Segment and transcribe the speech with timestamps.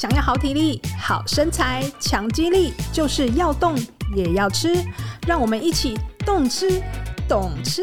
[0.00, 3.76] 想要好体力、好身材、强肌力，就是要动
[4.16, 4.74] 也要吃。
[5.26, 6.82] 让我们一起动吃、
[7.28, 7.82] 懂吃。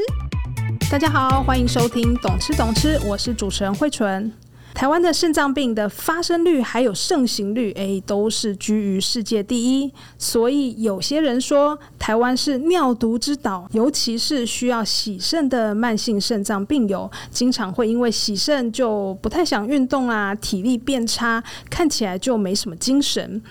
[0.89, 4.33] 大家好，欢迎收听《懂吃懂吃》，我是主持人慧纯。
[4.73, 9.91] 台湾的肾脏病的发生率还有盛行率，诶，都是居于世界第一。
[10.20, 23.41] 所以有些人说，台湾是尿毒之岛，尤其是需要洗肾的慢性肾脏病友，经常会因为洗肾就不太想运动啊，体力变差，看起来就没什么精神。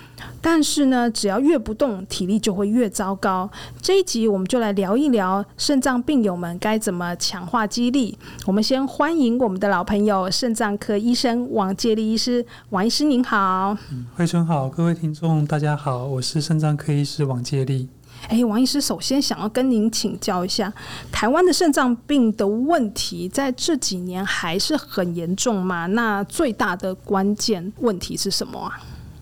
[0.40, 3.50] 但是呢，只要越不动，体力就会越糟糕。
[3.82, 8.16] 这一集我们就来聊一聊肾脏病友们该怎么强化肌力。
[8.46, 12.44] 我们先欢迎我们的老朋友肾脏科医生王介立医师。
[12.68, 13.76] 王医师您好。
[13.90, 17.88] 嗯，慧春好，各位听众大家好，我是肾脏科医师王介立。
[18.28, 20.72] 哎，王医师，首先想要跟您请教一下，
[21.10, 25.86] 台湾的肾脏病的问题在这几年还是很严重吗？
[25.86, 28.78] 那最大的关键问题是什么啊？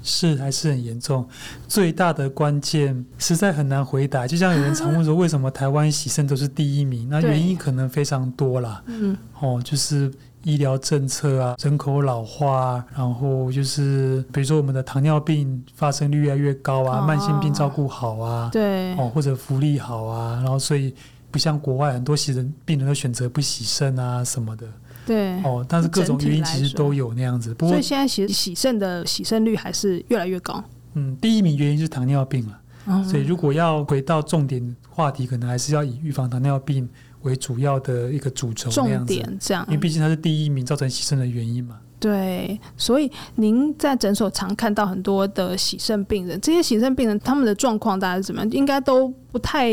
[0.06, 1.26] 是还是很严重，
[1.66, 4.26] 最大的关键实在很难回答。
[4.26, 7.08] 就像有人常问说，为什么台湾洗肾都是第一名？
[7.08, 8.82] 那原因可能非常多啦。
[8.84, 10.12] 嗯，哦，就是
[10.44, 20.94] 医疗政策啊，人口老化啊，然后就是比如说我们的糖尿病发生率越来越高啊，哦、慢性病照顾好啊，对，哦，或者福利好啊，然后所以
[21.30, 24.66] 不像国外很多洗人病人都选择不洗肾啊什么的。
[25.06, 25.42] 对。
[25.42, 30.62] 哦，但是各种原因其实都有那样子，不过所以现在洗洗肾的洗肾率还是越来越高。
[30.94, 36.88] 嗯，第一名原因是糖尿病了，嗯，所以如果要回到重点话题，可能还是要以预防糖尿病
[37.24, 41.78] 为主要的一个主轴，重点这样，因为毕竟他是第一名造成洗肾的原因嘛。
[41.98, 48.50] 对，所以您在诊所常看到很多的洗肾病人，这些洗肾病人他们的状况大概是怎么样？
[48.52, 49.70] 应该都不太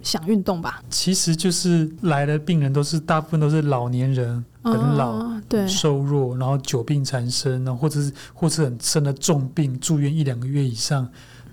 [0.00, 0.82] 想运动吧？
[0.90, 4.44] 其实就是来的病人都是大部分都是老年人。
[4.64, 11.08] 很老，哦、对，瘦弱，然后久病缠身，然后或者是或是很深的重病，住院一两个月以上，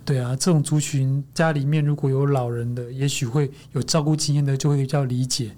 [0.09, 5.51] 对啊，这种族群家里面如果有老人的，也许会有照顾经验的，就会比较理解。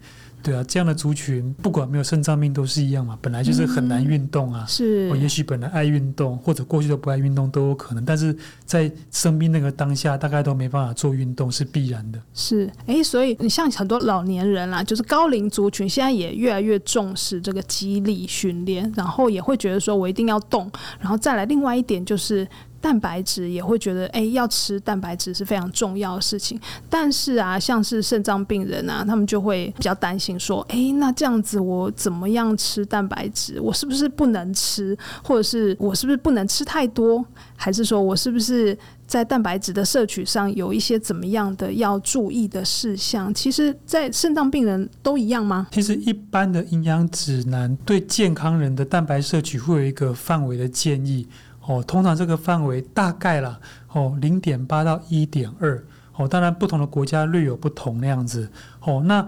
[0.43, 4.65] 对啊，这样的族群不管没有肾脏病都是一样嘛，本来就是很难运动啊。
[4.65, 8.35] 嗯、是，我也许本来爱运动，或者过去都不爱运动都有可能，但是
[8.65, 12.21] 在生病那个当下，大概都没办法做运动是必然的。
[12.33, 20.69] 是，哎，所以你像很多老年人啦，就是高龄族群，现在也越来越重视这个肌力训练，然后也会觉得说我一定要动，
[20.99, 22.45] 然后再来另外一点就是。
[22.81, 26.59] 蛋白质也会觉得，哎，要吃蛋白质是非常重要的事情。
[26.89, 33.61] 但是啊，像是肾脏病人啊，他们就会比较担心，说，哎，那这样子我怎么样吃蛋白质？
[33.61, 34.97] 我是不是不能吃？
[35.23, 37.23] 或者是我是不是不能吃太多？
[37.55, 38.75] 还是说我是不是
[39.05, 43.31] 在蛋白质的摄取上有一些怎么样的要注意的事项？
[43.31, 45.67] 其实，在肾脏病人都一样吗？
[45.71, 51.27] 其实，一般的营养指南对健康人的蛋白摄取会有一个范围的建议。
[51.71, 53.57] 哦，通常这个范围大概啦，
[53.93, 55.81] 哦，零点八到一点二，
[56.15, 58.49] 哦，当然不同的国家略有不同那样子，
[58.81, 59.25] 哦，那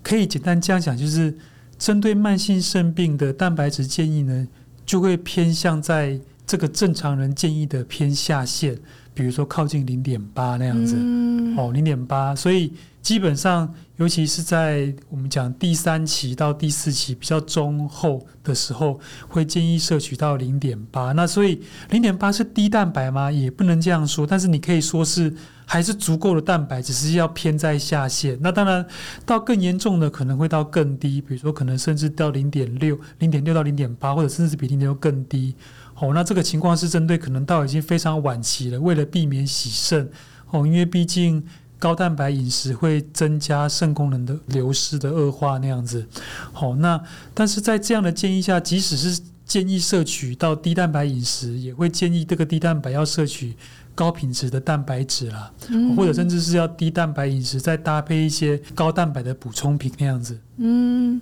[0.00, 1.36] 可以简单这样讲，就是
[1.76, 4.46] 针对慢性肾病的蛋白质建议呢，
[4.86, 8.78] 就会偏向在这个正常人建议的偏下限，
[9.12, 12.72] 比如说靠近零点八那样子，嗯、哦，零点八，所以
[13.02, 13.74] 基本上。
[13.96, 21.12] 尤其是在我们讲第三期到第四期比较中后的时候，会建议摄取到零点八。
[21.12, 21.60] 那所以
[21.90, 23.30] 零点八是低蛋白吗？
[23.30, 24.26] 也不能这样说。
[24.26, 25.30] 但是你可以说是
[25.66, 28.38] 还是足够的蛋白，只是要偏在下限。
[28.40, 28.82] 那当然
[29.26, 35.54] 到更严重的可能会到更低，比如说可能甚至到零点六、零点六到零点八，或者甚至比零点六更低。
[35.96, 40.10] 哦，那这个情况是针对可能到已经非常晚期了，为了避免洗肾。
[40.52, 41.44] 哦，因为毕竟。
[41.80, 46.06] 高蛋白饮食会增加肾功能的流失的恶化那样子，
[46.52, 47.02] 好，那
[47.34, 53.56] 但是在这样的建议下，即使是建议摄取到低蛋白饮食，也会建议这个低蛋白要摄取。
[54.00, 55.52] 高品质的蛋白质啦，
[55.94, 60.38] 或者甚至是要低蛋白饮食，再搭配一些高蛋白的补充品那样子。
[60.56, 61.20] 嗯，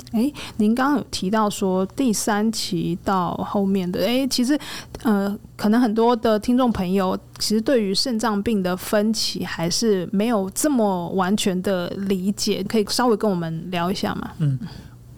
[0.58, 4.56] 您刚刚有提到说第三期到后面的，哎、欸，其实
[5.02, 14.30] 呃，可能很多的听众朋友其实对于肾脏病的分歧还是没有这么完全的理解，可以稍微跟我们聊一下吗？
[14.38, 14.56] 嗯，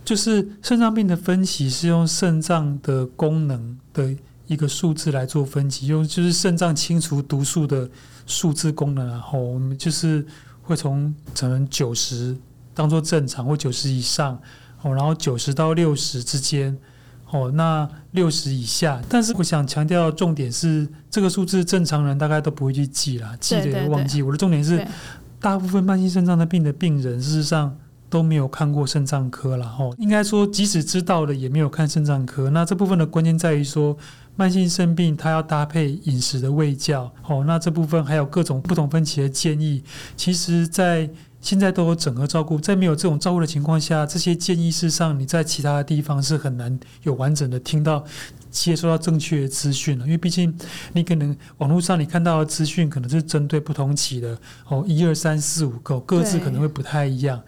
[0.02, 4.16] 就是肾脏病的分期是用肾脏的功能的。
[4.50, 7.88] 一个数字来做分级，用就是肾脏清除毒素的
[8.26, 10.26] 数字功能，然后我们就是
[10.60, 12.36] 会从可能九十
[12.74, 14.36] 当做正常或九十以上，
[14.82, 16.76] 哦，然后九十到六十之间，
[17.30, 24.20] 哦，那六十以下，但是我想强调重点是这个数字正常人大概都不会去记啦，记得也忘记。
[24.20, 24.84] 我的重点是，
[25.38, 27.78] 大部分慢性肾脏的病的病人，事实上
[28.10, 29.94] 都没有看过肾脏科了吼。
[29.96, 32.50] 应该说，即使知道了，也没有看肾脏科。
[32.50, 33.96] 那这部分的关键在于说，
[34.36, 37.44] 慢性肾病它要搭配饮食的喂教哦。
[37.46, 39.82] 那这部分还有各种不同分歧的建议，
[40.16, 41.08] 其实，在
[41.40, 48.04] 现在都有整合照顾，在没有这种照顾的情况下，这些建议事实上你在其他的地方是很难有完整的听到、
[48.50, 50.04] 接收到正确的资讯了。
[50.04, 50.54] 因为毕竟
[50.92, 54.36] 你可能网络上你看到的资讯可能是针对不同期的
[54.68, 57.40] 哦，一二三四五个各自可能会不太一样。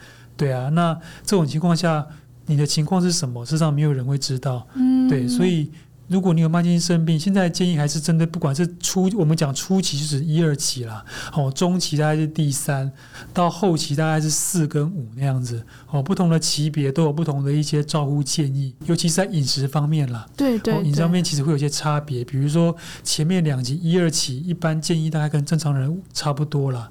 [0.42, 0.94] 对，啊，那
[1.24, 2.06] 这种情况下，
[2.46, 3.44] 你的情况是什么？
[3.44, 4.66] 事实上没有人会知道。
[4.74, 5.70] 嗯，对，所以。
[6.08, 11.02] 如果你有慢性肾病，现在建议还是针对不管是初，我们讲初期就是一二期啦，
[11.32, 12.90] 哦，中期大概是第三，
[13.32, 26.90] 到后期大概是四跟五那样子，哦，不同的级别都有不同的一些照护建议，尤其是在饮食方面啦，对对，对，饮食方面其实会有些差别，比如说前面两期一二期一般建议大概跟正常人差不多啦。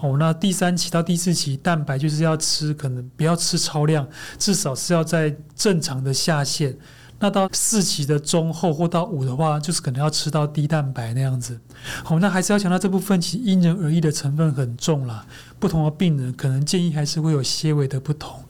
[0.00, 4.06] 哦，那第三期到第四期蛋白就是要吃，可能不要吃超量，
[4.38, 6.76] 至少是要在正常的下限。
[7.20, 11.58] 那到四期的中后或到五的话，就是可能要吃到低蛋白那样子。
[12.04, 15.26] 好，那还是要强调这部分其实因人而异的成分很重啦。
[15.58, 18.40] 不同的病人可能建议还是会有些微的不同。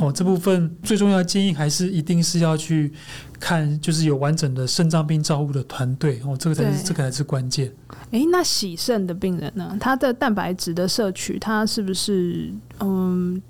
[0.00, 2.92] 哦，这部分最重要的建议还是一定是要去
[3.38, 6.20] 看，就是有完整的肾脏病照护的团队。
[6.24, 7.72] 哦，这个才是这个才是关键。
[8.10, 9.76] 诶，那洗肾的病人呢？
[9.80, 13.40] 他的蛋白质的摄取，他是不是嗯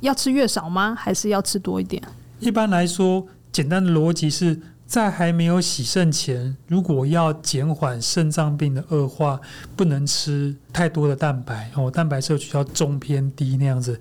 [0.00, 0.94] 要吃越少吗？
[0.94, 2.02] 还是要吃多一点？
[2.40, 3.26] 一般来说。
[3.52, 9.40] 简单的逻辑是在还没有洗肾前，如果要减缓肾脏病的恶化，
[9.76, 14.00] 不能吃太多的蛋白哦，蛋白摄取要中偏低那样子。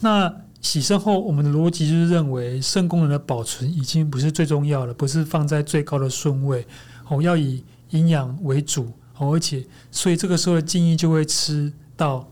[0.00, 6.66] 那洗肾后，我们的逻辑就是认为肾功能的保存已经不是最重要了，不是放在最高的顺位
[7.08, 12.28] 哦，要以营养为主哦，而且所以这个时候的建议就会吃到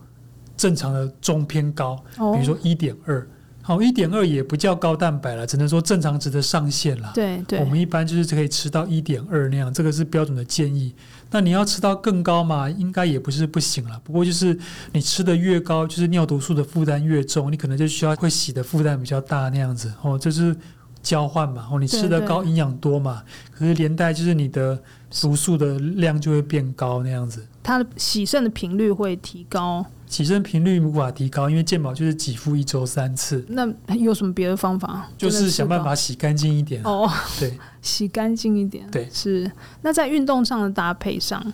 [0.57, 3.27] 正常的中偏高，比如说一点二。
[3.67, 7.11] 好，一点二也不叫高蛋白了，只能说正常值的上限了。
[7.13, 10.95] 对对，我们一般就是可以吃到一点二那样，这个是标准的建议。
[11.33, 14.01] 那你要吃到更高嘛，应该也不是不行了。
[14.05, 14.57] 不过就是
[14.93, 19.93] 你吃的越高，就是尿毒素的负担越重，你可能就需要会洗的负担比较大那样子。
[20.01, 20.57] 哦，就是
[21.07, 21.69] 交换嘛。
[21.71, 23.23] 哦，你吃的高，营养多嘛，
[23.53, 24.77] 可是连带就是你的
[25.21, 27.47] 毒素的量就会变高那样子。
[27.63, 29.87] 它的洗肾的频率会提高。
[30.09, 33.45] 洗肾频率无法提高，因为健保就是给付一周三次。
[33.49, 35.09] 那有什么别的方法？
[35.17, 36.83] 就是想办法洗干净一点。
[36.83, 37.09] 哦，
[37.39, 38.89] 对， 洗干净一点。
[38.91, 39.51] 对，是。
[39.83, 41.45] 那在运动上的搭配上，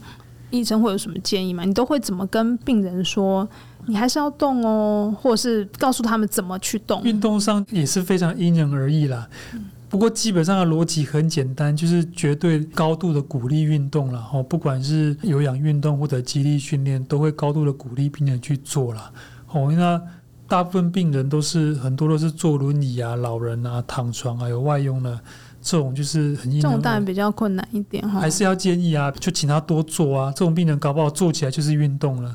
[0.50, 1.64] 医生会有什么建议吗？
[1.64, 3.48] 你都会怎么跟病人说？
[3.86, 7.02] 你还是要动哦，或者是告诉他们怎么去动？
[7.04, 9.28] 运动上也是非常因人而异啦。
[9.54, 19.12] 嗯不过基本上的逻辑很简单，就是绝对高度的鼓励运动了哦，不管是有氧运动或者肌力训练，都会高度的鼓励病人去做了
[19.50, 19.70] 哦。
[19.70, 20.00] 那
[20.48, 25.20] 大部分病人都是很多都是坐轮椅啊、老人啊、躺床还有外用的
[25.60, 30.32] 这种，就是很这种当然比较困难一点哈，还是要建议啊，就请他多做啊。
[30.34, 32.34] 这种病人搞不好做起来就是运动了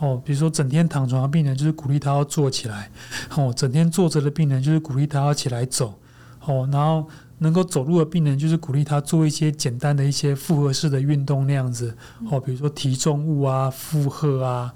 [0.00, 0.20] 哦。
[0.24, 2.90] 比如说整天躺床的病人，就是鼓励他要坐起来
[3.36, 5.98] 哦；整天坐着的病人，就是鼓励他要起来走。
[6.44, 7.08] 哦，然后
[7.38, 11.96] 能够走路的病人，就是鼓励他做一些简单的一些复合式的运动那样子。
[12.30, 14.72] 哦，比如说提重物啊、负荷啊，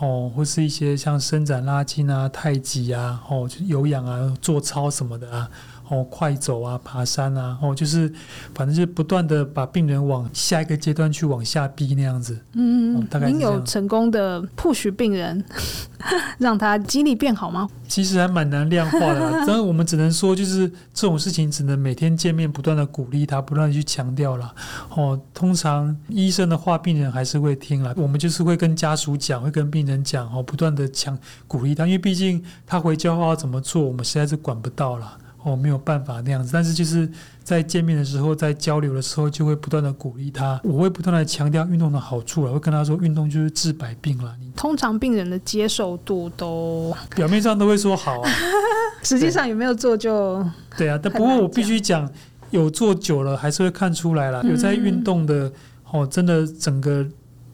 [0.00, 5.48] 哦，或是一些像伸展拉筋啊、太极啊，哦，就有氧啊、做操什么的啊。
[5.92, 8.10] 哦，快走啊，爬山啊，哦，就是
[8.54, 12.40] 反正就是不断的把病人往下一个阶段去往下逼那样子。
[12.54, 15.44] 嗯，哦、大概您有成功的 push 病人，
[16.38, 17.68] 让他肌力变好吗？
[17.86, 24.54] 其实还蛮难量化的， 但是我们只能说，就是这种事情只能每天见面，不断的鼓励他，不断的去强调了。
[24.96, 27.92] 哦，通常医生的话，病人还是会听了。
[27.98, 35.18] 我们就是会跟家属讲，会跟病人讲，哦，不断的强鼓励他，因为毕竟他回家后要怎么做，我们实在是管不到了。
[35.42, 37.08] 哦，没有办法那样子，但是就是
[37.42, 40.60] 在见面的时候，在交流的时候，就会不断的鼓励他。
[40.62, 44.34] 我会不断的强调运动的好处了，会跟他说，运动就是治百病了。
[44.54, 48.30] 通常病人的接受度都 表面上都会说好啊，
[49.02, 50.44] 实际上有没有做就
[50.76, 50.98] 对啊。
[51.02, 52.08] 但不过我必须讲，
[52.50, 54.44] 有做久了还是会看出来了。
[54.44, 55.50] 有在运动的
[55.90, 57.04] 哦，真的整个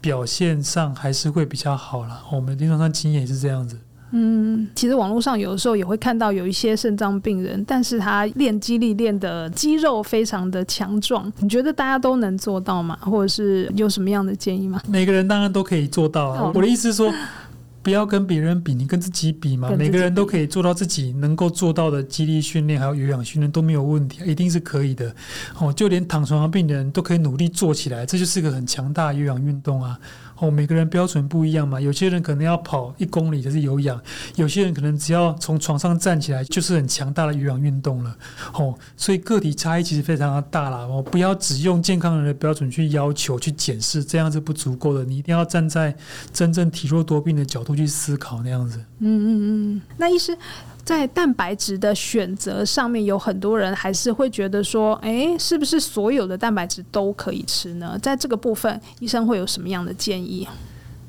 [0.00, 2.22] 表现上还是会比较好了。
[2.30, 3.78] 我们临床上经验也是这样子。
[4.10, 11.30] 嗯，其实网络上有的时候也会看到有一些肾脏病人，但是他练肌力练的肌肉非常的强壮。
[11.40, 12.96] 你觉得大家都能做到吗？
[13.02, 14.80] 或者是有什么样的建议吗？
[14.88, 16.50] 每个人当然都可以做到啊。
[16.54, 17.12] 我的意思是说，
[17.82, 19.70] 不要跟别人比，你跟自己比嘛。
[19.76, 25.14] 每个人都可以做到自己能够做到的肌力训练还有有氧训练都没有问题，一定是可以的。
[25.58, 29.98] 哦，就连躺床的病人都可以努力做起来，这就是个很强大的有氧运动啊。
[30.40, 34.00] 哦，每个人标准不一样嘛，有些人可能要跑一公里就是有氧，
[34.36, 38.16] 有些人可能只要从床上站起来就是很强大的有氧运动了。
[38.54, 40.78] 哦，所以个体差异其实非常的大啦。
[40.78, 45.04] 哦，不要只用健康人的标准去要求去检视，这样是不足够的。
[45.04, 45.94] 你一定要站在
[46.32, 48.78] 真正体弱多病的角度去思考那样子。
[49.00, 50.36] 嗯嗯嗯，那医师。
[50.88, 57.98] 在蛋白质的选择上面，有很多人还是会觉得说，哎，是不是所有的蛋白质都可以吃呢？
[58.02, 60.48] 在这个部分，医生会有什么样的建议？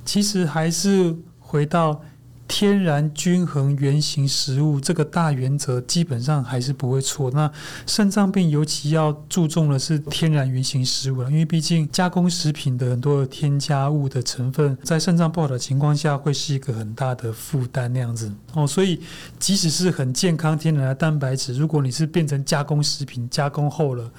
[0.03, 2.01] 其实还是回到。
[2.49, 7.29] 天然均衡原型食物这个大原则基本上还是不会错。
[7.29, 7.49] 那
[7.85, 18.65] 肾脏病尤其要注重的是天然原型食物了，因为毕竟加工食品的很多的添加物的成分，在肾脏不好的情况下会是一个很大的负担那样子哦。
[18.65, 18.99] 所以
[19.37, 24.11] 即使是很健康天然的蛋白质，如果你是变成加工食品加工后了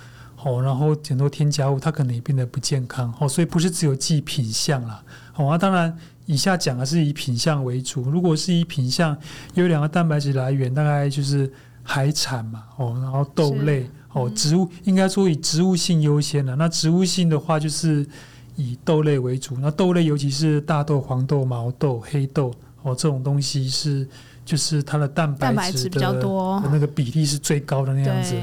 [0.45, 3.29] 哦，然后很多添加物，它可能也变得不健康哦。
[3.29, 5.03] 所以不是只有记品相啦
[5.35, 5.99] 哦，那当然。
[6.31, 9.17] 以下讲的是以品相为主，如果是以品相，
[9.55, 16.55] 有两个蛋白质来源，大概就是海产嘛，哦，然后豆类，哦，植物应该说以植物性优先的。
[16.55, 18.07] 那植物性的话，就是
[18.55, 19.57] 以豆类为主。
[19.59, 24.07] 那豆类尤其是大豆、黄豆、毛豆、黑豆，哦，这种东西是
[24.45, 28.37] 就是它的蛋白质的，比较多，那个比例是最高的那样子。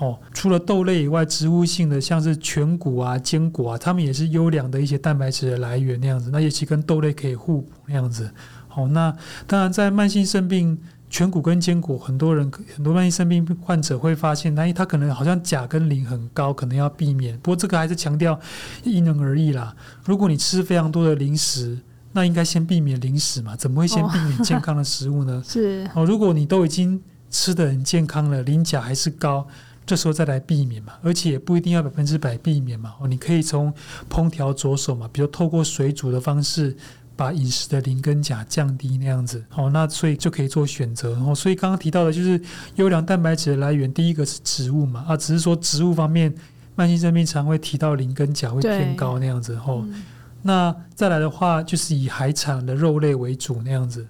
[0.00, 6.30] 哦，除了豆类以外，植物性的像是全谷啊、坚果啊，它们也是优良的一些蛋白质的来源那样子。
[6.32, 8.30] 那也其跟豆类可以互补那样子。
[8.66, 9.14] 好，那
[9.46, 10.78] 当然在慢性肾病，
[11.10, 17.36] 全谷跟坚果，很多人很多慢性肾病患者会发现，那他可能好像钾跟磷很高，可能要避免。
[17.40, 18.40] 不过这个还是强调
[18.84, 19.76] 因人而异啦。
[20.06, 21.78] 如果你吃非常多的零食，
[22.12, 23.54] 那应该先避免零食嘛？
[23.54, 25.34] 怎么会先避免健康的食物呢？
[25.44, 29.46] 哦、是哦，如果你都已经吃的很健康了，磷钾还是高。
[29.90, 32.94] 这时候再来避免嘛，而且也不一定要百分之百避免嘛。
[33.00, 33.74] 哦，你可以从
[34.08, 36.76] 烹调着手嘛，比如透过水煮的方式，
[37.16, 39.44] 把饮食的磷跟钾降低那样子。
[39.56, 41.14] 哦，那所以就可以做选择。
[41.14, 42.40] 然后，所以刚刚提到的就是
[42.76, 45.04] 优良蛋白质的来源，第一个是植物嘛。
[45.08, 46.32] 啊，只是说植物方面，
[46.76, 49.56] 慢性肾病常会提到磷跟钾会偏高那样子。
[49.66, 50.04] 哦，嗯、
[50.42, 54.06] 那再来的话，就是以海产的肉类为主那样子。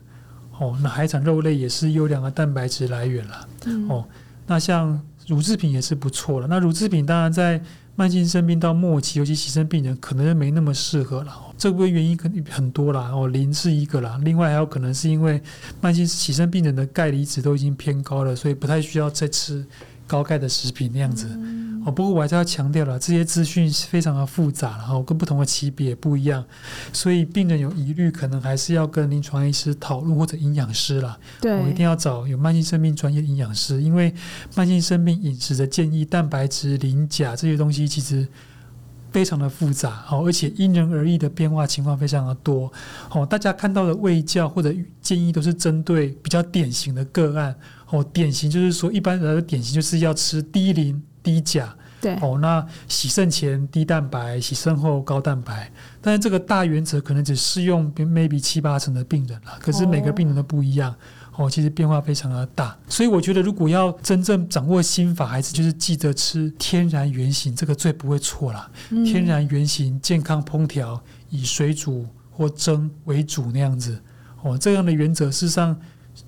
[0.59, 3.49] 哦，那海产肉类也是优良的蛋白质来源了。
[3.65, 4.05] 嗯、哦，
[4.47, 5.01] 那像。
[5.31, 6.49] 乳制品也是不错了。
[6.49, 7.63] 那乳制品当然在
[7.95, 11.33] 慢性肾病到末期，尤其洗肾病人，可能没那么适合了。
[11.57, 15.41] 这个原因可能很多啦，哦，零是一个啦，另外还有可能是因为
[15.81, 19.65] 慢性起肾病人的钙离子都已经偏高了，所以不太需要再吃
[20.11, 21.29] 高钙的食品那样子。
[21.87, 26.45] 哦，不过我还是要强调了，这些资讯非常的复杂，然后跟不同的级别不一样，
[26.93, 31.17] 所以病人有疑虑，可能还是要跟临床医师讨论或者营养师啦。
[31.41, 34.13] 对，我一定要找有慢性肾病专业营养师，因为
[34.55, 38.29] 慢性肾病饮食的建议，蛋白质、磷、钾这些东西其实
[39.11, 42.71] 非常的复杂，哦，而且因人而异的变化情况非常的多。
[43.11, 47.57] 哦，大家看到的卫教或者建议都是针对比较典型的个案。
[47.91, 51.03] 哦，典型就是说，一般人的典型就是要吃低磷。
[51.23, 52.15] 低钾，对。
[52.23, 55.71] 哦，那洗肾前低蛋白，洗肾后高蛋白，
[56.01, 60.91] 但是这个大原则可能只适用 maybe 七八成的病人了，可是每个病人都不一样。
[61.35, 68.71] 哦，哦，其实变化非常的大，所以我觉得如果要真正掌握心法，还是就是记得吃天然原型，这个最不会错了。
[68.89, 74.03] 嗯、天然原型健康烹调，以水煮或蒸为主那样子。
[74.43, 75.79] 哦，这样的原则事实上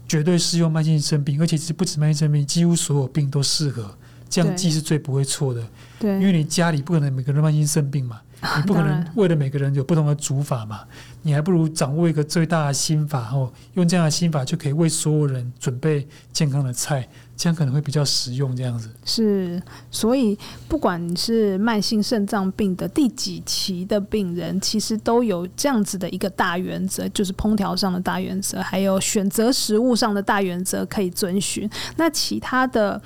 [0.08, 3.96] 绝对适用慢性肾病，而且是不止慢性肾病，几乎所有病都适合。
[4.28, 5.62] 这样记是最不会错的，
[5.98, 8.22] 对，因为你家里不可能每个人慢性肾病嘛，
[8.56, 10.80] 你不可能为了每个人有不同的煮法嘛，
[11.22, 18.56] 你还不如掌握一个最大的心法哦，用这样的心法就可以为所有人准备健康的菜，这样可能会比较实用。
[18.56, 31.70] 这样子是，所以不管你是慢性肾脏病的第几期的病人，其实都有这样子的一个大原则，就是烹调上的大原则，还有选择食物上的大原则可以遵循。
[31.96, 33.00] 那其他的。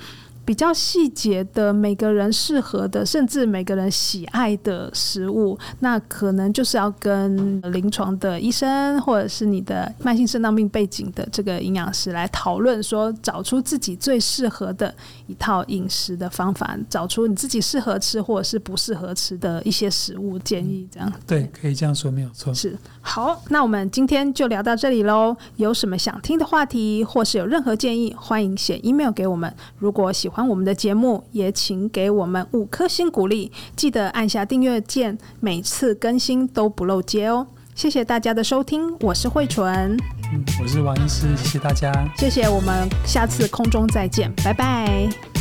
[0.47, 21.11] 比较细节的，每个人适合的，甚至每个人喜爱的食物，那可能就是要跟临床的医生，或者是你的慢性肾脏病背景的这个营养师来讨论，说找出自己最适合的一套饮食的方法，找出你自己适合吃或者是不适合吃的一些食物建议，这样。
[21.27, 22.53] 对，可以这样说，没有错。
[22.53, 25.35] 是，好，那我们今天就聊到这里喽。
[25.57, 29.53] 有什么想听的话题，或是有任何建议，欢迎写 email 给我们。
[29.77, 30.36] 如果喜欢。
[30.37, 37.47] 欢我们的节目，也请给我们五颗星鼓励，记得按下订阅键，每次更新都不漏接哦。
[37.73, 39.97] 谢谢大家的收听，我是慧纯，
[40.31, 45.36] 嗯，我是王医师，谢谢大家，谢谢，我们下次空中再见，拜拜。